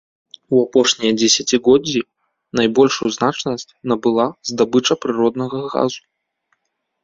У 0.53 0.61
апошнія 0.65 1.11
дзесяцігоддзі 1.19 2.01
найбольшую 2.61 3.09
значнасць 3.19 3.69
набыла 3.95 4.25
здабыча 4.53 4.93
прыроднага 5.07 5.57
газу. 5.79 6.01